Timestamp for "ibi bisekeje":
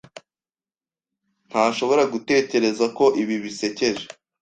3.21-4.05